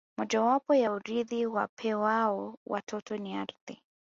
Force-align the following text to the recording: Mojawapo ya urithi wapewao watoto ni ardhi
Mojawapo 0.17 0.75
ya 0.75 0.91
urithi 0.91 1.45
wapewao 1.45 2.59
watoto 2.65 3.17
ni 3.17 3.35
ardhi 3.35 3.81